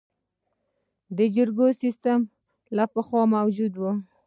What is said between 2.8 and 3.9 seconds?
پخوا موجود و